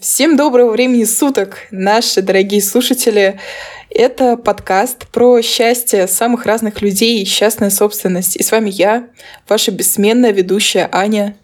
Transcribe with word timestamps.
Всем 0.00 0.36
доброго 0.36 0.70
времени 0.70 1.02
суток, 1.02 1.66
наши 1.72 2.22
дорогие 2.22 2.62
слушатели. 2.62 3.40
Это 3.90 4.36
подкаст 4.36 5.08
про 5.08 5.42
счастье 5.42 6.06
самых 6.06 6.46
разных 6.46 6.82
людей 6.82 7.20
и 7.20 7.24
счастная 7.24 7.70
собственность. 7.70 8.36
И 8.36 8.44
с 8.44 8.52
вами 8.52 8.70
я, 8.70 9.08
ваша 9.48 9.72
бессменная 9.72 10.30
ведущая 10.30 10.88
Аня. 10.92 11.36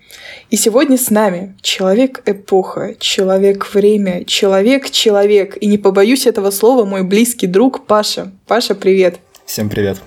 И 0.51 0.56
сегодня 0.56 0.96
с 0.96 1.11
нами 1.11 1.56
человек-эпоха, 1.62 2.95
человек-время, 3.01 4.25
человек-человек. 4.25 5.57
И 5.61 5.67
не 5.67 5.79
побоюсь 5.79 6.27
этого 6.27 6.53
слова, 6.53 6.85
мой 6.85 7.03
близкий 7.03 7.49
друг 7.49 7.87
Паша. 7.87 8.31
Паша, 8.47 8.77
привет. 8.77 9.19
Всем 9.45 9.69
привет. 9.69 9.99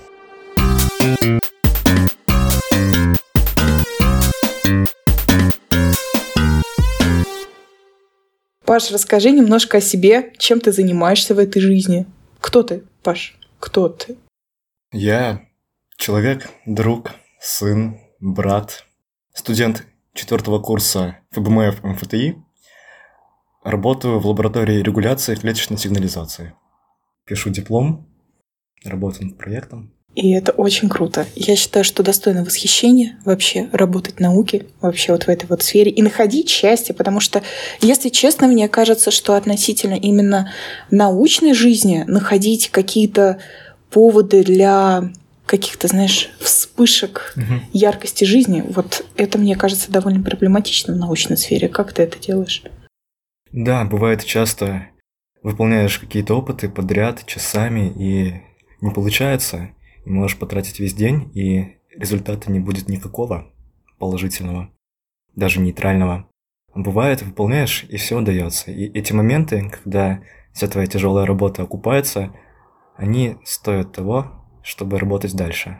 Паш, 8.77 8.91
расскажи 8.91 9.31
немножко 9.31 9.77
о 9.79 9.81
себе, 9.81 10.33
чем 10.37 10.59
ты 10.59 10.71
занимаешься 10.71 11.33
в 11.33 11.39
этой 11.39 11.59
жизни. 11.59 12.05
Кто 12.39 12.61
ты, 12.61 12.83
Паш? 13.01 13.35
Кто 13.57 13.89
ты? 13.89 14.17
Я 14.91 15.47
человек, 15.97 16.47
друг, 16.67 17.09
сын, 17.39 17.97
брат, 18.19 18.85
студент 19.33 19.83
четвертого 20.13 20.59
курса 20.59 21.17
ФБМФ 21.31 21.81
МФТИ. 21.81 22.35
Работаю 23.63 24.19
в 24.19 24.27
лаборатории 24.27 24.83
регуляции 24.83 25.33
клеточной 25.33 25.79
сигнализации. 25.79 26.53
Пишу 27.25 27.49
диплом, 27.49 28.07
работаю 28.83 29.29
над 29.29 29.39
проектом. 29.39 29.96
И 30.17 30.31
это 30.31 30.51
очень 30.51 30.89
круто. 30.89 31.27
Я 31.35 31.55
считаю, 31.55 31.85
что 31.85 32.01
достойно 32.01 32.43
восхищения 32.43 33.19
вообще 33.23 33.69
работать 33.71 34.15
в 34.15 34.19
науке, 34.19 34.65
вообще 34.81 35.11
вот 35.11 35.25
в 35.25 35.29
этой 35.29 35.45
вот 35.45 35.61
сфере 35.61 35.91
и 35.91 36.01
находить 36.01 36.49
счастье, 36.49 36.95
потому 36.95 37.19
что, 37.19 37.43
если 37.81 38.09
честно, 38.09 38.47
мне 38.47 38.67
кажется, 38.67 39.11
что 39.11 39.35
относительно 39.35 39.93
именно 39.93 40.51
научной 40.89 41.53
жизни 41.53 42.03
находить 42.07 42.69
какие-то 42.69 43.37
поводы 43.91 44.43
для 44.43 45.11
каких-то, 45.45 45.87
знаешь, 45.87 46.31
вспышек 46.39 47.35
угу. 47.35 47.61
яркости 47.71 48.23
жизни, 48.23 48.63
вот 48.67 49.05
это, 49.17 49.37
мне 49.37 49.55
кажется, 49.55 49.91
довольно 49.91 50.23
проблематично 50.23 50.95
в 50.95 50.97
научной 50.97 51.37
сфере. 51.37 51.69
Как 51.69 51.93
ты 51.93 52.01
это 52.01 52.17
делаешь? 52.17 52.63
Да, 53.51 53.85
бывает 53.85 54.25
часто 54.25 54.87
выполняешь 55.43 55.99
какие-то 55.99 56.33
опыты 56.33 56.69
подряд 56.69 57.23
часами 57.27 57.93
и 57.95 58.41
не 58.81 58.91
получается 58.91 59.69
можешь 60.09 60.37
потратить 60.37 60.79
весь 60.79 60.93
день, 60.93 61.31
и 61.33 61.77
результата 61.95 62.51
не 62.51 62.59
будет 62.59 62.89
никакого 62.89 63.51
положительного, 63.97 64.71
даже 65.35 65.59
нейтрального. 65.59 66.27
Бывает, 66.75 67.23
выполняешь, 67.23 67.85
и 67.89 67.97
все 67.97 68.17
удается. 68.17 68.71
И 68.71 68.85
эти 68.97 69.13
моменты, 69.13 69.69
когда 69.69 70.21
вся 70.53 70.67
твоя 70.67 70.87
тяжелая 70.87 71.25
работа 71.25 71.63
окупается, 71.63 72.33
они 72.95 73.37
стоят 73.43 73.93
того, 73.93 74.31
чтобы 74.63 74.99
работать 74.99 75.35
дальше. 75.35 75.79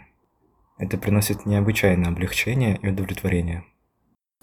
Это 0.78 0.98
приносит 0.98 1.46
необычайное 1.46 2.10
облегчение 2.10 2.80
и 2.82 2.88
удовлетворение. 2.90 3.64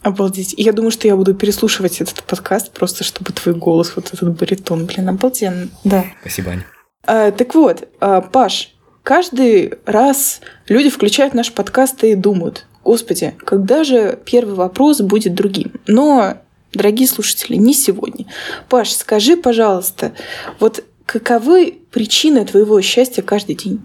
Обалдеть. 0.03 0.55
Я 0.59 0.73
думаю, 0.73 0.91
что 0.91 1.09
я 1.09 1.17
буду 1.17 1.35
переслушивать 1.35 2.01
этот 2.01 2.25
подкаст, 2.25 2.73
просто 2.73 3.05
чтобы 3.05 3.33
твой 3.33 3.55
голос, 3.55 3.97
вот 3.97 4.13
этот 4.13 4.37
баритон, 4.39 4.87
блин, 4.87 5.09
обалденно. 5.09 5.69
Да. 5.83 6.05
Спасибо, 6.21 6.51
Аня. 6.51 6.67
А, 7.07 7.31
так 7.31 7.55
вот, 7.55 7.89
а, 8.01 8.21
Паш, 8.21 8.74
Каждый 9.05 9.75
раз 9.85 10.41
люди 10.67 10.89
включают 10.89 11.35
наш 11.35 11.53
подкаст 11.53 12.03
и 12.05 12.15
думают, 12.15 12.67
господи, 12.83 13.35
когда 13.45 13.85
же 13.85 14.19
первый 14.25 14.55
вопрос 14.55 15.03
будет 15.03 15.35
другим? 15.35 15.73
Но, 15.87 16.39
дорогие 16.73 17.07
слушатели, 17.07 17.57
не 17.57 17.75
сегодня. 17.75 18.25
Паш, 18.71 18.93
скажи, 18.93 19.37
пожалуйста, 19.37 20.13
вот 20.59 20.83
каковы 21.05 21.81
причины 21.93 22.47
твоего 22.47 22.81
счастья 22.81 23.21
каждый 23.21 23.57
день? 23.57 23.83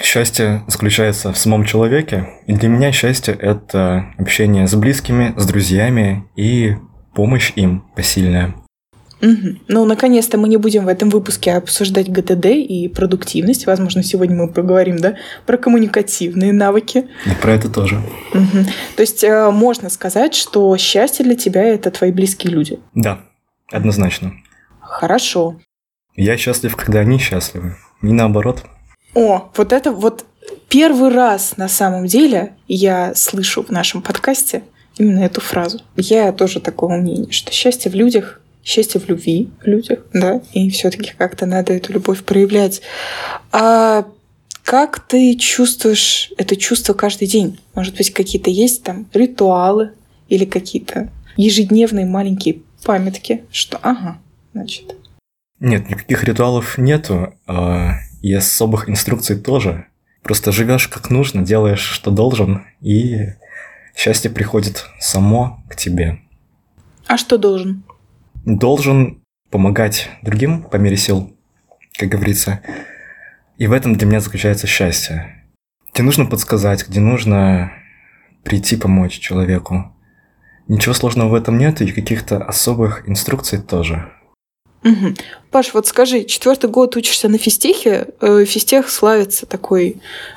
Счастье 0.00 0.62
заключается 0.68 1.32
в 1.32 1.36
самом 1.36 1.64
человеке, 1.64 2.28
и 2.46 2.52
для 2.52 2.68
меня 2.68 2.92
счастье– 2.92 3.36
это 3.40 4.12
общение 4.16 4.68
с 4.68 4.76
близкими, 4.76 5.34
с 5.36 5.44
друзьями 5.44 6.30
и 6.36 6.76
помощь 7.14 7.52
им 7.56 7.84
посильная. 7.96 8.54
Угу. 9.24 9.56
Ну, 9.68 9.84
наконец-то 9.86 10.36
мы 10.36 10.48
не 10.48 10.58
будем 10.58 10.84
в 10.84 10.88
этом 10.88 11.08
выпуске 11.08 11.54
обсуждать 11.54 12.10
ГТД 12.10 12.46
и 12.46 12.88
продуктивность. 12.88 13.66
Возможно, 13.66 14.02
сегодня 14.02 14.36
мы 14.36 14.48
поговорим, 14.48 14.98
да, 14.98 15.16
про 15.46 15.56
коммуникативные 15.56 16.52
навыки. 16.52 17.08
И 17.24 17.30
про 17.40 17.52
это 17.52 17.70
тоже. 17.70 18.02
Угу. 18.34 18.64
То 18.96 19.00
есть 19.00 19.24
э, 19.24 19.50
можно 19.50 19.88
сказать, 19.88 20.34
что 20.34 20.76
счастье 20.76 21.24
для 21.24 21.36
тебя 21.36 21.64
это 21.64 21.90
твои 21.90 22.12
близкие 22.12 22.52
люди. 22.52 22.78
Да, 22.94 23.20
однозначно. 23.72 24.34
Хорошо. 24.80 25.56
Я 26.16 26.36
счастлив, 26.36 26.76
когда 26.76 27.00
они 27.00 27.18
счастливы, 27.18 27.76
не 28.02 28.12
наоборот. 28.12 28.62
О, 29.14 29.50
вот 29.56 29.72
это 29.72 29.90
вот 29.90 30.26
первый 30.68 31.10
раз 31.10 31.56
на 31.56 31.68
самом 31.68 32.06
деле 32.06 32.54
я 32.68 33.14
слышу 33.14 33.62
в 33.62 33.70
нашем 33.70 34.02
подкасте 34.02 34.64
именно 34.98 35.20
эту 35.20 35.40
фразу. 35.40 35.80
Я 35.96 36.30
тоже 36.32 36.60
такого 36.60 36.96
мнения, 36.96 37.30
что 37.30 37.50
счастье 37.52 37.90
в 37.90 37.94
людях 37.94 38.40
счастье 38.64 39.00
в 39.00 39.08
любви 39.08 39.50
в 39.62 39.66
людях, 39.66 40.00
да, 40.12 40.40
и 40.52 40.70
все-таки 40.70 41.12
как-то 41.16 41.46
надо 41.46 41.72
эту 41.72 41.92
любовь 41.92 42.24
проявлять. 42.24 42.80
А 43.52 44.06
как 44.62 45.06
ты 45.06 45.34
чувствуешь 45.36 46.32
это 46.38 46.56
чувство 46.56 46.94
каждый 46.94 47.28
день? 47.28 47.60
Может 47.74 47.96
быть, 47.96 48.12
какие-то 48.12 48.50
есть 48.50 48.82
там 48.82 49.06
ритуалы 49.12 49.92
или 50.28 50.46
какие-то 50.46 51.10
ежедневные 51.36 52.06
маленькие 52.06 52.62
памятки, 52.82 53.44
что 53.50 53.78
ага, 53.82 54.18
значит. 54.52 54.96
Нет, 55.60 55.88
никаких 55.88 56.24
ритуалов 56.24 56.78
нету, 56.78 57.34
а, 57.46 57.94
и 58.22 58.32
особых 58.32 58.88
инструкций 58.88 59.38
тоже. 59.38 59.86
Просто 60.22 60.52
живешь 60.52 60.88
как 60.88 61.10
нужно, 61.10 61.42
делаешь, 61.42 61.80
что 61.80 62.10
должен, 62.10 62.64
и 62.80 63.34
счастье 63.94 64.30
приходит 64.30 64.86
само 64.98 65.62
к 65.68 65.76
тебе. 65.76 66.20
А 67.06 67.18
что 67.18 67.36
должен? 67.36 67.84
Должен 68.44 69.22
помогать 69.50 70.10
другим 70.22 70.62
по 70.62 70.76
мере 70.76 70.96
сил, 70.96 71.36
как 71.98 72.08
говорится. 72.08 72.60
И 73.56 73.66
в 73.66 73.72
этом 73.72 73.94
для 73.94 74.06
меня 74.06 74.20
заключается 74.20 74.66
счастье. 74.66 75.44
Где 75.92 76.02
нужно 76.02 76.26
подсказать, 76.26 76.88
где 76.88 77.00
нужно 77.00 77.72
прийти 78.42 78.76
помочь 78.76 79.18
человеку. 79.18 79.92
Ничего 80.66 80.94
сложного 80.94 81.28
в 81.28 81.34
этом 81.34 81.58
нет, 81.58 81.80
и 81.80 81.92
каких-то 81.92 82.42
особых 82.42 83.08
инструкций 83.08 83.60
тоже. 83.60 84.10
Угу. 84.84 85.14
Паш, 85.50 85.72
вот 85.72 85.86
скажи, 85.86 86.24
четвертый 86.24 86.68
год 86.68 86.94
учишься 86.96 87.28
на 87.28 87.38
физтехе. 87.38 88.08
Э, 88.20 88.44
физтех 88.44 88.90
славится 88.90 89.46
такой 89.46 89.96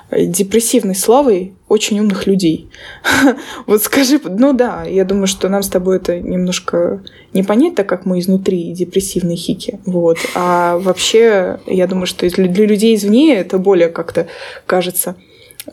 э, 0.10 0.26
депрессивной 0.26 0.96
славой 0.96 1.54
очень 1.68 2.00
умных 2.00 2.28
людей. 2.28 2.70
Вот 3.66 3.84
скажи, 3.84 4.22
ну 4.24 4.54
да, 4.54 4.84
я 4.86 5.04
думаю, 5.04 5.28
что 5.28 5.50
нам 5.50 5.64
с 5.64 5.70
тобой 5.70 5.98
это 5.98 6.20
немножко 6.20 7.04
не 7.34 7.44
понять, 7.44 7.76
так 7.76 7.90
как 7.90 8.06
мы 8.06 8.20
изнутри 8.20 8.72
депрессивные 8.72 9.36
хики. 9.36 9.80
Вот. 9.86 10.18
А 10.34 10.78
вообще, 10.78 11.60
я 11.68 11.88
думаю, 11.88 12.08
что 12.08 12.30
для 12.30 12.66
людей 12.66 12.96
извне 12.96 13.36
это 13.36 13.58
более 13.58 13.90
как-то 13.90 14.28
кажется 14.66 15.16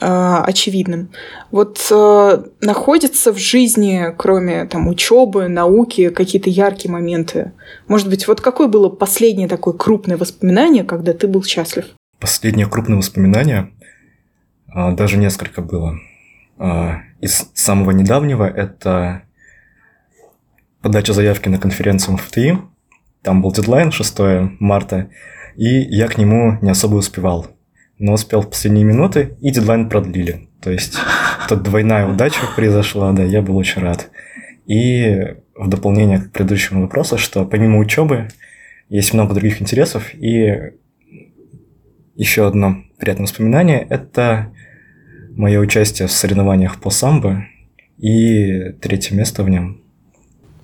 очевидным. 0.00 1.10
Вот 1.50 1.86
э, 1.90 2.44
находятся 2.60 3.32
в 3.32 3.38
жизни, 3.38 4.12
кроме 4.16 4.64
там 4.64 4.88
учебы, 4.88 5.48
науки, 5.48 6.10
какие-то 6.10 6.50
яркие 6.50 6.90
моменты. 6.92 7.52
Может 7.86 8.08
быть, 8.08 8.26
вот 8.26 8.40
какое 8.40 8.68
было 8.68 8.88
последнее 8.88 9.48
такое 9.48 9.74
крупное 9.74 10.16
воспоминание, 10.16 10.84
когда 10.84 11.12
ты 11.12 11.28
был 11.28 11.44
счастлив? 11.44 11.86
Последнее 12.18 12.66
крупное 12.66 12.98
воспоминание, 12.98 13.72
а, 14.68 14.92
даже 14.92 15.16
несколько 15.16 15.62
было. 15.62 15.98
А, 16.58 17.00
из 17.20 17.50
самого 17.54 17.92
недавнего 17.92 18.44
это 18.44 19.22
подача 20.82 21.12
заявки 21.12 21.48
на 21.48 21.58
конференцию 21.58 22.14
МФТИ. 22.14 22.58
Там 23.22 23.42
был 23.42 23.52
дедлайн 23.52 23.92
6 23.92 24.18
марта, 24.58 25.08
и 25.56 25.66
я 25.66 26.08
к 26.08 26.18
нему 26.18 26.58
не 26.60 26.70
особо 26.70 26.96
успевал 26.96 27.53
но 27.98 28.14
успел 28.14 28.40
в 28.40 28.50
последние 28.50 28.84
минуты, 28.84 29.36
и 29.40 29.50
дедлайн 29.50 29.88
продлили. 29.88 30.48
То 30.60 30.70
есть 30.70 30.96
тут 31.48 31.62
двойная 31.62 32.06
удача 32.06 32.40
произошла, 32.54 33.12
да, 33.12 33.22
я 33.22 33.42
был 33.42 33.56
очень 33.56 33.82
рад. 33.82 34.10
И 34.66 35.34
в 35.54 35.68
дополнение 35.68 36.20
к 36.20 36.32
предыдущему 36.32 36.82
вопросу, 36.82 37.18
что 37.18 37.44
помимо 37.44 37.78
учебы 37.78 38.28
есть 38.88 39.12
много 39.12 39.34
других 39.34 39.60
интересов, 39.60 40.14
и 40.14 40.72
еще 42.16 42.46
одно 42.46 42.84
приятное 42.98 43.26
воспоминание– 43.26 43.86
это 43.90 44.52
мое 45.36 45.60
участие 45.60 46.08
в 46.08 46.12
соревнованиях 46.12 46.80
по 46.80 46.90
самбо 46.90 47.44
и 47.98 48.70
третье 48.80 49.14
место 49.14 49.42
в 49.42 49.50
нем. 49.50 49.82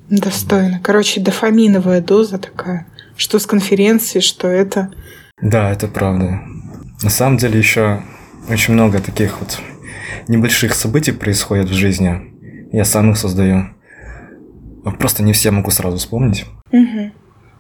Достойно. 0.09 0.81
Короче, 0.83 1.21
дофаминовая 1.21 2.01
доза 2.01 2.39
такая, 2.39 2.87
что 3.17 3.39
с 3.39 3.47
конференции, 3.47 4.21
что 4.21 4.49
это. 4.49 4.91
Да, 5.41 5.71
это 5.71 5.87
правда. 5.87 6.41
На 7.03 7.11
самом 7.11 7.39
деле 7.39 7.59
еще 7.59 8.03
очень 8.49 8.75
много 8.75 9.01
таких 9.01 9.41
вот 9.41 9.59
небольших 10.29 10.75
событий 10.75 11.13
происходит 11.13 11.69
в 11.69 11.75
жизни. 11.75 12.21
Я 12.73 12.85
сам 12.85 13.11
их 13.11 13.19
создаю. 13.19 13.71
Просто 14.99 15.23
не 15.23 15.33
все 15.33 15.51
могу 15.51 15.71
сразу 15.71 15.97
вспомнить. 15.97 16.45
Угу. 16.73 17.11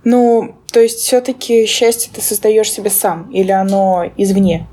Ну, 0.04 0.56
то 0.72 0.80
есть 0.80 0.98
все-таки 1.00 1.66
счастье 1.66 2.10
ты 2.14 2.20
создаешь 2.20 2.70
себе 2.70 2.90
сам, 2.90 3.30
или 3.30 3.50
оно 3.50 4.10
извне? 4.16 4.66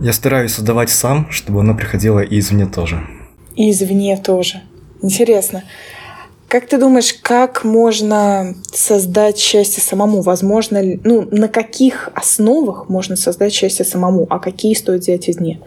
Я 0.00 0.12
стараюсь 0.12 0.52
создавать 0.52 0.90
сам, 0.90 1.30
чтобы 1.30 1.60
оно 1.60 1.74
приходило 1.74 2.20
и 2.20 2.38
извне 2.38 2.66
тоже. 2.66 3.02
И 3.56 3.70
извне 3.70 4.16
тоже. 4.16 4.62
Интересно. 5.02 5.64
Как 6.48 6.66
ты 6.66 6.78
думаешь, 6.78 7.12
как 7.12 7.62
можно 7.62 8.54
создать 8.72 9.36
счастье 9.36 9.82
самому? 9.82 10.22
Возможно, 10.22 10.80
ну, 11.04 11.28
на 11.30 11.46
каких 11.46 12.08
основах 12.14 12.88
можно 12.88 13.16
создать 13.16 13.52
счастье 13.52 13.84
самому, 13.84 14.26
а 14.30 14.38
какие 14.38 14.72
стоит 14.72 15.02
взять 15.02 15.28
извне? 15.28 15.60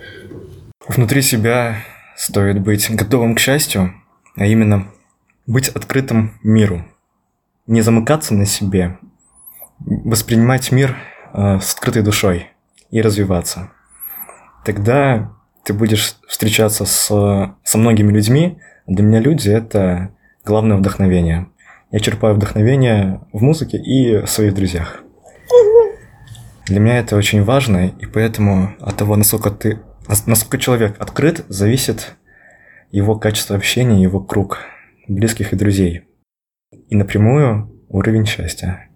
Внутри 0.88 1.22
себя 1.22 1.75
стоит 2.18 2.60
быть 2.60 2.89
готовым 2.89 3.36
к 3.36 3.39
счастью, 3.39 3.94
а 4.36 4.48
именно 4.48 4.92
быть 5.45 5.69
открытым 5.69 6.39
миру. 6.42 6.84
Не 7.68 7.81
замыкаться 7.81 8.34
на 8.34 8.48
себе, 8.48 8.98
воспринимать 9.80 10.72
мир 10.72 10.98
э, 11.34 11.60
с 11.60 11.75
открытой 11.75 12.01
душой 12.01 12.48
и 12.89 13.04
развиваться. 13.04 13.69
Тогда 14.66 15.31
ты 15.63 15.74
будешь 15.74 16.16
встречаться 16.27 16.86
с, 16.86 17.07
со 17.63 17.77
многими 17.77 18.12
людьми. 18.12 18.57
Для 18.88 19.06
меня 19.06 19.19
люди– 19.19 19.50
это 19.51 20.12
главное 20.43 20.77
вдохновение. 20.77 21.47
Я 21.91 21.99
черпаю 21.99 22.35
вдохновение 22.35 23.21
в 23.33 23.41
музыке 23.41 23.77
и 23.77 24.17
в 24.17 24.27
своих 24.27 24.53
друзьях. 24.53 25.03
Для 26.67 26.79
меня 26.79 26.99
это 26.99 27.17
очень 27.17 27.43
важно, 27.43 27.88
и 27.88 28.05
поэтому 28.05 28.73
от 28.79 28.95
того, 28.95 29.15
насколько 29.15 29.51
ты, 29.51 29.79
насколько 30.25 30.57
человек 30.57 30.95
открыт, 30.99 31.43
зависит 31.49 32.15
его 32.91 33.17
качество 33.17 33.55
общения, 33.55 34.01
его 34.01 34.21
круг 34.21 34.59
близких 35.07 35.53
и 35.53 35.55
друзей. 35.55 36.03
И 36.88 36.95
напрямую 36.95 37.71
уровень 37.89 38.25
счастья. 38.25 38.88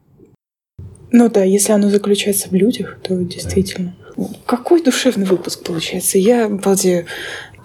Ну 1.11 1.29
да, 1.29 1.43
если 1.43 1.71
оно 1.73 1.89
заключается 1.89 2.49
в 2.49 2.53
людях, 2.53 2.97
то 3.01 3.15
действительно. 3.17 3.95
Да. 4.15 4.27
Какой 4.45 4.81
душевный 4.81 5.25
выпуск 5.25 5.63
получается? 5.63 6.17
Я 6.17 6.45
обалдею. 6.45 7.05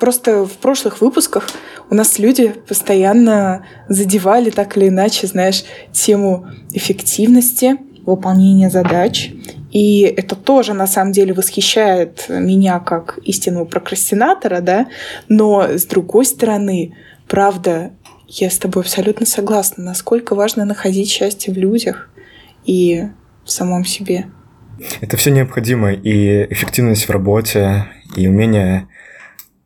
Просто 0.00 0.46
в 0.46 0.52
прошлых 0.52 1.00
выпусках 1.02 1.48
у 1.90 1.94
нас 1.94 2.18
люди 2.18 2.48
постоянно 2.66 3.66
задевали 3.88 4.50
так 4.50 4.76
или 4.76 4.88
иначе, 4.88 5.26
знаешь, 5.26 5.64
тему 5.92 6.46
эффективности, 6.72 7.76
выполнения 8.06 8.70
задач. 8.70 9.30
И 9.70 10.00
это 10.00 10.34
тоже 10.34 10.72
на 10.72 10.86
самом 10.86 11.12
деле 11.12 11.34
восхищает 11.34 12.26
меня 12.28 12.80
как 12.80 13.18
истинного 13.24 13.66
прокрастинатора, 13.66 14.60
да, 14.60 14.88
но 15.28 15.62
с 15.62 15.84
другой 15.84 16.24
стороны, 16.24 16.96
правда, 17.28 17.92
я 18.26 18.50
с 18.50 18.58
тобой 18.58 18.82
абсолютно 18.82 19.26
согласна, 19.26 19.84
насколько 19.84 20.34
важно 20.34 20.64
находить 20.64 21.10
счастье 21.10 21.52
в 21.52 21.56
людях 21.56 22.10
и 22.64 23.04
в 23.44 23.50
самом 23.50 23.84
себе. 23.84 24.26
Это 25.00 25.16
все 25.16 25.30
необходимо, 25.30 25.92
и 25.92 26.46
эффективность 26.52 27.06
в 27.06 27.10
работе, 27.10 27.86
и 28.16 28.26
умение 28.26 28.88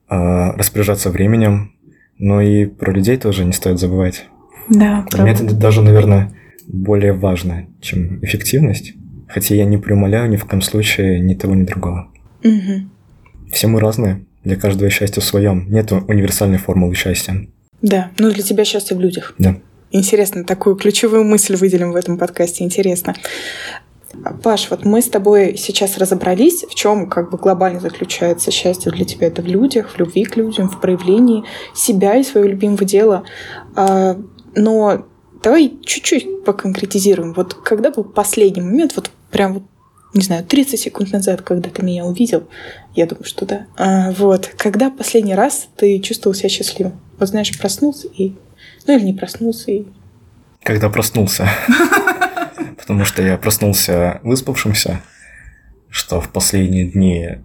распоряжаться 0.08 1.10
временем, 1.10 1.72
но 2.18 2.40
и 2.40 2.66
про 2.66 2.92
людей 2.92 3.16
тоже 3.16 3.44
не 3.44 3.52
стоит 3.52 3.78
забывать. 3.78 4.26
Да, 4.68 5.06
Для 5.10 5.22
меня 5.22 5.32
это 5.32 5.54
даже, 5.54 5.82
наверное, 5.82 6.32
более 6.66 7.12
важно, 7.12 7.66
чем 7.80 8.24
эффективность. 8.24 8.94
Хотя 9.28 9.54
я 9.54 9.64
не 9.64 9.78
преумоляю 9.78 10.30
ни 10.30 10.36
в 10.36 10.44
коем 10.44 10.62
случае 10.62 11.20
ни 11.20 11.34
того, 11.34 11.54
ни 11.54 11.64
другого. 11.64 12.08
Угу. 12.42 13.50
Все 13.52 13.66
мы 13.66 13.80
разные. 13.80 14.24
Для 14.44 14.56
каждого 14.56 14.90
счастья 14.90 15.20
в 15.20 15.24
своем. 15.24 15.66
Нет 15.70 15.90
универсальной 15.92 16.58
формулы 16.58 16.94
счастья. 16.94 17.46
Да, 17.82 18.10
ну 18.18 18.30
для 18.30 18.42
тебя 18.42 18.64
счастье 18.64 18.96
в 18.96 19.00
людях. 19.00 19.34
Да. 19.38 19.56
Интересно, 19.90 20.44
такую 20.44 20.76
ключевую 20.76 21.24
мысль 21.24 21.56
выделим 21.56 21.92
в 21.92 21.96
этом 21.96 22.18
подкасте. 22.18 22.64
Интересно. 22.64 23.14
Паш, 24.42 24.70
вот 24.70 24.84
мы 24.84 25.02
с 25.02 25.08
тобой 25.08 25.56
сейчас 25.56 25.98
разобрались, 25.98 26.64
в 26.64 26.74
чем 26.74 27.08
как 27.08 27.30
бы 27.30 27.38
глобально 27.38 27.80
заключается 27.80 28.50
счастье 28.50 28.90
для 28.92 29.04
тебя. 29.04 29.26
Это 29.26 29.42
в 29.42 29.46
людях, 29.46 29.90
в 29.90 29.98
любви 29.98 30.24
к 30.24 30.36
людям, 30.36 30.68
в 30.68 30.80
проявлении 30.80 31.44
себя 31.74 32.16
и 32.16 32.24
своего 32.24 32.48
любимого 32.48 32.84
дела. 32.84 33.24
А, 33.76 34.16
но 34.54 35.06
давай 35.42 35.78
чуть-чуть 35.84 36.44
поконкретизируем. 36.44 37.34
Вот 37.34 37.54
когда 37.54 37.90
был 37.90 38.04
последний 38.04 38.62
момент, 38.62 38.92
вот 38.96 39.10
прям 39.30 39.54
вот 39.54 39.62
не 40.14 40.22
знаю, 40.22 40.44
30 40.44 40.78
секунд 40.78 41.12
назад, 41.12 41.42
когда 41.42 41.70
ты 41.70 41.82
меня 41.82 42.04
увидел, 42.04 42.44
я 42.94 43.06
думаю, 43.06 43.24
что 43.24 43.46
да. 43.46 43.66
А, 43.76 44.12
вот, 44.12 44.48
когда 44.56 44.88
последний 44.90 45.34
раз 45.34 45.66
ты 45.76 45.98
чувствовал 45.98 46.34
себя 46.34 46.48
счастливым? 46.48 47.00
Вот 47.18 47.28
знаешь, 47.28 47.58
проснулся 47.58 48.06
и... 48.08 48.32
Ну 48.86 48.96
или 48.96 49.04
не 49.04 49.12
проснулся 49.12 49.72
и... 49.72 49.86
Когда 50.62 50.88
проснулся 50.88 51.48
потому 52.84 53.06
что 53.06 53.22
я 53.22 53.38
проснулся 53.38 54.20
выспавшимся, 54.24 55.00
что 55.88 56.20
в 56.20 56.28
последние 56.28 56.84
дни 56.84 57.38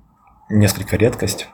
несколько 0.50 0.98
редкость. 0.98 1.48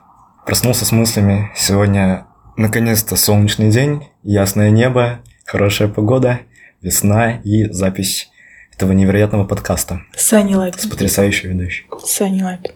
Проснулся 0.44 0.84
с 0.84 0.90
мыслями, 0.90 1.52
сегодня 1.54 2.26
наконец-то 2.56 3.14
солнечный 3.14 3.70
день, 3.70 4.08
ясное 4.24 4.70
небо, 4.70 5.20
хорошая 5.44 5.86
погода, 5.86 6.40
весна 6.82 7.36
и 7.44 7.70
запись 7.70 8.28
этого 8.74 8.90
невероятного 8.90 9.44
подкаста. 9.44 10.00
С 10.16 10.32
Аней 10.32 10.56
Лапин. 10.56 10.80
С 10.80 10.86
потрясающей 10.86 11.48
ведущей. 11.48 11.86
С 12.04 12.20
Аней 12.20 12.42
Лапин. 12.42 12.72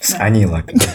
С 0.00 0.16
Аней 0.18 0.46
Лапин. 0.46 0.80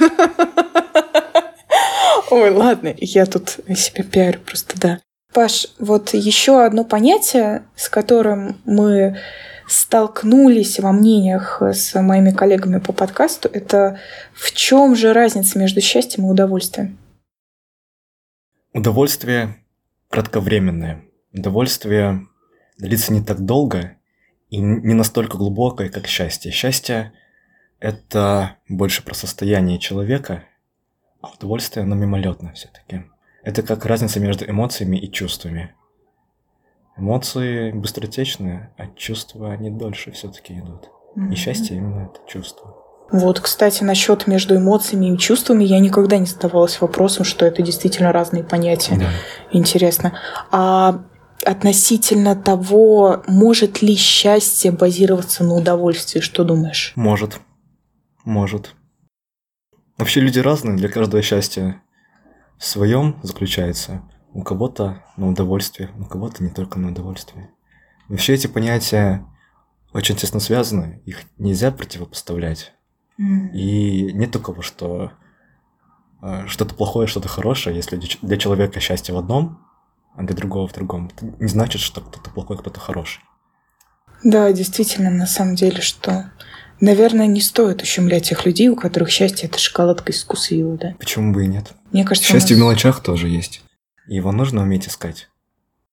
Ой, 2.32 2.50
ладно, 2.50 2.94
я 2.98 3.26
тут 3.26 3.60
себя 3.78 4.04
пиарю 4.04 4.42
просто, 4.42 4.78
да. 4.78 5.00
Паш, 5.34 5.68
вот 5.80 6.14
еще 6.14 6.66
одно 6.66 6.84
понятие, 6.84 7.64
с 7.78 7.88
которым 7.88 8.58
мы 8.66 9.18
столкнулись 9.74 10.80
во 10.80 10.92
мнениях 10.92 11.62
с 11.62 12.00
моими 12.00 12.30
коллегами 12.30 12.80
по 12.80 12.94
подкасту, 12.94 13.50
это 13.52 14.00
в 14.34 14.52
чем 14.52 14.96
же 14.96 15.14
разница 15.14 15.58
между 15.58 15.82
счастьем 15.82 16.28
и 16.28 16.30
удовольствием? 16.30 17.00
Удовольствие 18.72 19.56
кратковременное. 20.10 21.04
Удовольствие 21.34 22.28
длится 22.78 23.12
не 23.14 23.24
так 23.24 23.42
долго 23.42 23.98
и 24.50 24.58
не 24.60 24.94
настолько 24.94 25.38
глубокое, 25.38 25.90
как 25.90 26.06
счастье. 26.06 26.52
Счастье– 26.52 27.14
это 27.80 28.58
больше 28.70 29.04
про 29.04 29.16
состояние 29.16 29.80
человека, 29.80 30.44
а 31.20 31.32
удовольствие, 31.32 31.84
оно 31.84 31.96
мимолетно 31.96 32.54
все-таки. 32.54 33.06
Это 33.44 33.64
как 33.64 33.88
разница 33.88 34.20
между 34.20 34.48
эмоциями 34.48 34.98
и 34.98 35.12
чувствами. 35.12 35.74
Эмоции 36.98 37.72
быстротечные, 37.72 38.74
а 38.78 38.88
чувства 38.96 39.52
они 39.52 39.70
дольше 39.72 40.12
все-таки 40.12 40.60
идут. 40.60 40.90
Mm-hmm. 41.16 41.32
И 41.32 41.36
счастье 41.36 41.78
именно 41.78 42.06
это 42.06 42.20
чувство. 42.28 42.76
Вот, 43.12 43.40
кстати, 43.40 43.84
насчет 43.84 44.28
между 44.28 44.56
эмоциями 44.56 45.14
и 45.14 45.18
чувствами 45.18 45.64
я 45.64 45.80
никогда 45.80 46.18
не 46.18 46.26
задавалась 46.26 46.82
вопросом, 46.82 47.26
что 47.26 47.46
это 47.46 47.62
действительно 47.62 48.12
разные 48.12 48.44
понятия. 48.44 48.96
Да. 48.98 49.10
Интересно. 49.52 50.20
А 50.52 51.04
относительно 51.46 52.36
того, 52.36 53.24
может 53.28 53.82
ли 53.82 53.96
счастье 53.96 54.72
базироваться 54.72 55.44
на 55.44 55.56
удовольствии, 55.56 56.22
что 56.22 56.44
думаешь? 56.44 56.94
Может. 56.96 57.40
Может. 58.24 58.74
Вообще 59.98 60.22
люди 60.22 60.40
разные, 60.40 60.78
для 60.78 60.90
каждого 60.90 61.22
счастья 61.22 61.82
в 62.58 62.66
своем 62.66 63.20
заключается. 63.22 64.02
У 64.34 64.42
кого-то 64.44 65.04
на 65.16 65.30
удовольствие, 65.30 65.92
у 66.00 66.06
кого-то 66.06 66.44
не 66.44 66.50
только 66.50 66.80
на 66.80 66.90
удовольствие. 66.90 67.50
Вообще 68.10 68.34
эти 68.34 68.48
понятия 68.48 69.26
очень 69.94 70.16
тесно 70.16 70.40
связаны, 70.40 71.02
их 71.06 71.22
нельзя 71.38 71.72
противопоставлять. 71.72 72.74
Mm. 73.20 73.52
И 73.54 74.12
нет 74.14 74.32
такого, 74.32 74.64
что 74.64 75.12
э, 76.22 76.48
что-то 76.48 76.74
плохое, 76.74 77.08
что-то 77.08 77.28
хорошее, 77.28 77.76
если 77.76 78.02
для 78.22 78.38
человека 78.38 78.80
счастье 78.80 79.14
в 79.14 79.18
одном, 79.20 79.60
а 80.16 80.24
для 80.24 80.36
другого 80.36 80.68
в 80.68 80.74
другом. 80.74 81.12
Это 81.16 81.26
не 81.40 81.48
значит, 81.48 81.82
что 81.82 82.02
кто-то 82.02 82.30
плохой, 82.32 82.58
кто-то 82.58 82.80
хороший. 82.80 83.22
Да, 84.24 84.52
действительно, 84.52 85.10
на 85.10 85.28
самом 85.28 85.56
деле, 85.56 85.82
что, 85.82 86.32
наверное, 86.80 87.28
не 87.28 87.42
стоит 87.42 87.82
ущемлять 87.82 88.30
тех 88.30 88.46
людей, 88.46 88.70
у 88.70 88.76
которых 88.76 89.10
счастье 89.10 89.50
это 89.50 89.60
шоколадка 89.60 90.12
из 90.12 90.24
вкусвилла, 90.24 90.78
да? 90.78 90.96
Почему 90.98 91.34
бы 91.34 91.44
и 91.44 91.48
нет? 91.48 91.74
Мне 91.92 92.06
кажется, 92.06 92.30
счастье 92.30 92.56
нас... 92.56 92.62
в 92.62 92.66
мелочах 92.66 93.02
тоже 93.02 93.28
есть. 93.28 93.63
Его 94.08 94.32
нужно 94.32 94.62
уметь 94.62 94.88
искать. 94.88 95.30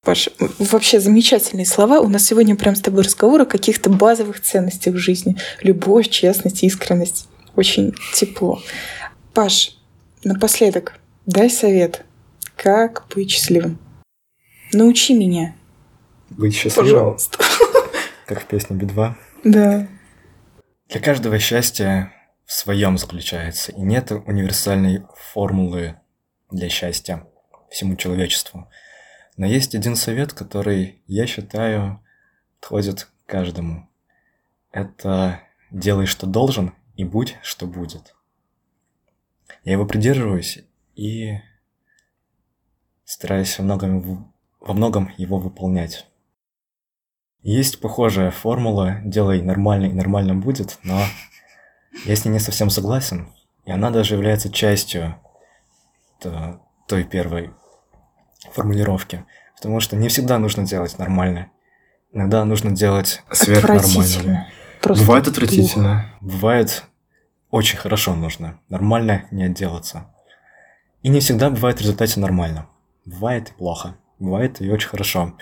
Паш, 0.03 0.31
вообще 0.59 0.99
замечательные 0.99 1.67
слова. 1.67 2.01
У 2.01 2.09
нас 2.09 2.25
сегодня 2.25 2.57
прям 2.57 2.75
с 2.75 2.81
тобой 2.81 3.05
разговор 3.05 3.43
о 3.43 3.47
каких-то 3.47 3.91
базовых 3.91 4.41
ценностях 4.41 4.95
в 4.95 4.99
жизни. 4.99 5.37
Любовь, 5.61 6.09
честность, 6.09 6.63
искренность. 6.63 7.29
Очень 7.55 7.95
тепло. 8.15 8.63
Паш, 9.35 9.77
напоследок, 10.25 10.99
дай 11.27 11.51
совет. 11.51 12.05
Как 12.57 13.07
быть 13.15 13.31
счастливым? 13.31 13.79
Научи 14.73 15.13
меня. 15.15 15.55
Быть 16.31 16.55
счастливым? 16.55 16.93
Пожалуйста. 16.93 17.39
Как 18.27 18.43
в 18.43 18.47
песне 18.47 18.77
Би-2. 18.77 19.15
Да. 19.45 19.89
Для 20.89 21.01
каждого 21.01 21.39
счастья 21.39 22.13
в 22.47 22.53
своем 22.53 22.97
заключается. 22.97 23.73
И 23.73 23.81
нет 23.81 24.13
универсальной 24.27 25.03
формулы 25.33 25.97
для 26.51 26.69
счастья 26.69 27.27
всему 27.71 27.97
человечеству. 27.97 28.69
Но 29.37 29.47
есть 29.47 29.75
один 29.75 29.97
совет, 29.97 30.33
который, 30.33 31.03
я 31.07 31.27
считаю, 31.27 32.03
подходит 32.61 33.09
каждому. 33.27 33.89
Это 34.71 35.43
делай, 35.71 36.07
что 36.07 36.27
должен, 36.27 36.75
и 36.97 37.05
будь, 37.05 37.37
что 37.43 37.67
будет. 37.67 38.15
Я 39.65 39.73
его 39.73 39.87
придерживаюсь 39.87 40.61
и 40.95 41.39
стараюсь 43.05 43.59
во 43.59 43.65
многом, 43.65 44.35
во 44.61 44.75
многом 44.75 45.13
его 45.17 45.39
выполнять. 45.39 46.07
Есть 47.43 47.81
похожая 47.81 48.31
формула 48.31 49.01
«делай 49.05 49.41
нормально 49.41 49.87
и 49.87 49.93
нормально 49.93 50.35
будет», 50.35 50.79
но 50.83 51.03
я 52.05 52.15
с 52.15 52.25
ней 52.25 52.33
не 52.33 52.39
совсем 52.39 52.69
согласен, 52.69 53.33
и 53.65 53.71
она 53.71 53.91
даже 53.91 54.15
является 54.15 54.53
частью 54.53 55.17
той 56.91 57.05
первой 57.05 57.53
формулировки. 58.53 59.25
Потому 59.55 59.79
что 59.79 59.95
не 59.95 60.09
всегда 60.09 60.39
нужно 60.39 60.67
делать 60.67 60.99
нормально. 60.99 61.51
Иногда 62.13 62.45
нужно 62.45 62.73
делать 62.73 63.23
сверхнормально. 63.31 64.49
Просто 64.83 65.05
Бывает 65.05 65.29
отвратительно. 65.29 66.17
Плохо. 66.19 66.35
Бывает 66.35 66.85
очень 67.51 67.79
хорошо 67.79 68.17
нужно. 68.17 68.59
Нормально 68.69 69.27
не 69.31 69.45
отделаться. 69.45 70.13
И 71.03 71.09
не 71.11 71.21
всегда 71.21 71.51
бывает 71.51 71.79
в 71.79 71.81
результате 71.81 72.19
нормально. 72.19 72.67
Бывает 73.05 73.51
и 73.51 73.53
плохо. 73.53 73.97
Бывает 74.19 74.61
и 74.61 74.69
очень 74.69 74.89
хорошо. 74.89 75.35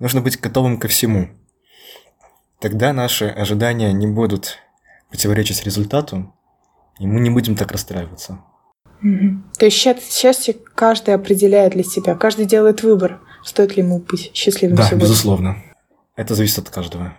Нужно 0.00 0.20
быть 0.20 0.40
готовым 0.40 0.80
ко 0.80 0.88
всему. 0.88 1.28
Тогда 2.58 2.92
наши 2.92 3.26
ожидания 3.26 3.92
не 3.92 4.08
будут 4.08 4.58
противоречить 5.10 5.64
результату, 5.64 6.34
и 6.98 7.06
мы 7.06 7.20
не 7.20 7.30
будем 7.30 7.54
так 7.54 7.70
расстраиваться. 7.70 8.40
Угу. 9.02 9.42
То 9.58 9.64
есть 9.66 9.76
счастье 9.76 10.56
каждый 10.74 11.14
определяет 11.14 11.72
для 11.72 11.84
себя, 11.84 12.14
каждый 12.14 12.46
делает 12.46 12.82
выбор, 12.82 13.20
стоит 13.44 13.76
ли 13.76 13.82
ему 13.82 13.98
быть 14.00 14.30
счастливым 14.34 14.76
да, 14.76 14.82
сегодня. 14.84 14.98
Да, 14.98 15.04
безусловно. 15.04 15.56
Это 16.16 16.34
зависит 16.34 16.58
от 16.58 16.70
каждого. 16.70 17.14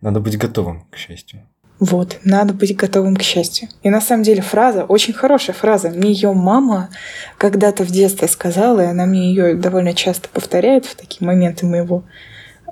Надо 0.00 0.20
быть 0.20 0.36
готовым 0.36 0.86
к 0.90 0.96
счастью. 0.96 1.46
Вот, 1.80 2.18
надо 2.22 2.54
быть 2.54 2.76
готовым 2.76 3.16
к 3.16 3.22
счастью. 3.22 3.68
И 3.82 3.90
на 3.90 4.00
самом 4.00 4.22
деле 4.22 4.42
фраза, 4.42 4.84
очень 4.84 5.12
хорошая 5.12 5.56
фраза. 5.56 5.90
Мне 5.90 6.12
ее 6.12 6.32
мама 6.32 6.90
когда-то 7.36 7.84
в 7.84 7.90
детстве 7.90 8.28
сказала, 8.28 8.80
и 8.80 8.86
она 8.86 9.06
мне 9.06 9.30
ее 9.30 9.54
довольно 9.54 9.92
часто 9.92 10.28
повторяет 10.28 10.86
в 10.86 10.94
такие 10.94 11.26
моменты 11.26 11.66
моего 11.66 12.04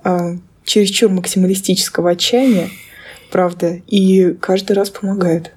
э, 0.04 0.37
чересчур 0.64 1.11
максималистического 1.11 2.11
отчаяния, 2.11 2.69
правда, 3.31 3.81
и 3.87 4.35
каждый 4.35 4.73
раз 4.73 4.90
помогает. 4.90 5.52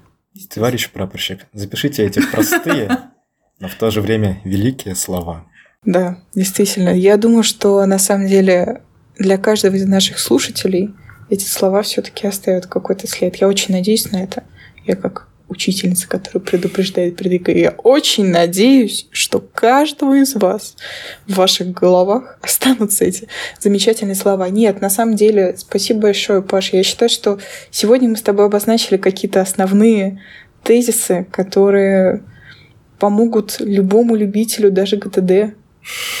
Товарищ 0.50 0.90
прапорщик, 0.90 1.46
запишите 1.52 2.04
эти 2.04 2.20
простые, 2.30 3.10
но 3.58 3.68
в 3.68 3.74
то 3.74 3.90
же 3.90 4.00
время 4.00 4.40
великие 4.44 4.94
слова. 4.94 5.46
Да, 5.84 6.18
действительно. 6.34 6.90
Я 6.90 7.16
думаю, 7.16 7.42
что 7.42 7.84
на 7.86 7.98
самом 7.98 8.26
деле 8.26 8.82
для 9.18 9.38
каждого 9.38 9.76
из 9.76 9.86
наших 9.86 10.18
слушателей 10.18 10.94
эти 11.30 11.44
слова 11.44 11.82
все-таки 11.82 12.26
оставят 12.26 12.66
какой-то 12.66 13.06
след. 13.06 13.36
Я 13.36 13.48
очень 13.48 13.74
надеюсь 13.74 14.10
на 14.10 14.22
это. 14.22 14.44
Я 14.84 14.96
как 14.96 15.28
учительница, 15.48 16.08
которая 16.08 16.44
предупреждает 16.44 17.16
перед 17.16 17.32
ЕГЭ. 17.32 17.58
Я 17.58 17.70
очень 17.70 18.26
надеюсь, 18.30 19.06
что 19.12 19.40
каждого 19.40 20.14
из 20.14 20.34
вас 20.34 20.76
в 21.26 21.34
ваших 21.34 21.72
головах 21.72 22.38
останутся 22.42 23.04
эти 23.04 23.28
замечательные 23.60 24.16
слова. 24.16 24.48
Нет, 24.48 24.80
на 24.80 24.90
самом 24.90 25.14
деле, 25.14 25.54
спасибо 25.56 26.00
большое, 26.00 26.42
Паша. 26.42 26.76
Я 26.76 26.82
считаю, 26.82 27.08
что 27.08 27.38
сегодня 27.70 28.08
мы 28.08 28.16
с 28.16 28.22
тобой 28.22 28.46
обозначили 28.46 28.96
какие-то 28.96 29.40
основные 29.40 30.20
тезисы, 30.64 31.26
которые 31.30 32.24
помогут 32.98 33.56
любому 33.60 34.16
любителю, 34.16 34.72
даже 34.72 34.96
ГТД, 34.96 35.54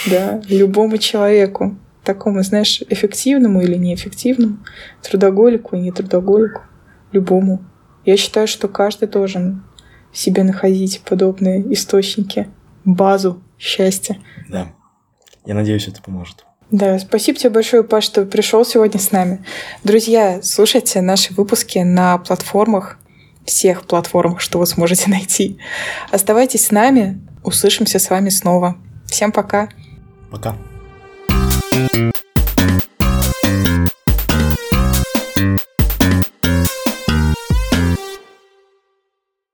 да, 0.06 0.40
любому 0.48 0.98
человеку, 0.98 1.76
такому, 2.04 2.42
знаешь, 2.42 2.82
эффективному 2.88 3.60
или 3.62 3.74
неэффективному, 3.74 4.58
трудоголику 5.02 5.74
и 5.74 5.80
не 5.80 5.90
трудоголику, 5.90 6.62
любому 7.10 7.64
я 8.06 8.16
считаю, 8.16 8.48
что 8.48 8.68
каждый 8.68 9.08
должен 9.08 9.64
в 10.12 10.16
себе 10.16 10.44
находить 10.44 11.02
подобные 11.04 11.72
источники, 11.74 12.48
базу 12.84 13.42
счастья. 13.58 14.18
Да. 14.48 14.72
Я 15.44 15.54
надеюсь, 15.54 15.88
это 15.88 16.00
поможет. 16.00 16.46
Да, 16.70 16.98
спасибо 16.98 17.38
тебе 17.38 17.50
большое, 17.50 17.84
Паш, 17.84 18.04
что 18.04 18.24
пришел 18.24 18.64
сегодня 18.64 18.98
с 18.98 19.12
нами. 19.12 19.44
Друзья, 19.84 20.40
слушайте 20.42 21.00
наши 21.00 21.32
выпуски 21.34 21.78
на 21.78 22.18
платформах, 22.18 22.98
всех 23.44 23.86
платформах, 23.86 24.40
что 24.40 24.58
вы 24.58 24.66
сможете 24.66 25.10
найти. 25.10 25.58
Оставайтесь 26.10 26.66
с 26.66 26.70
нами, 26.70 27.20
услышимся 27.44 27.98
с 27.98 28.10
вами 28.10 28.30
снова. 28.30 28.76
Всем 29.06 29.30
пока. 29.30 29.68
Пока. 30.30 30.56